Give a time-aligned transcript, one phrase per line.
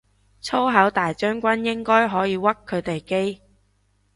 [0.41, 3.39] 粗口大將軍應該可以屈佢哋機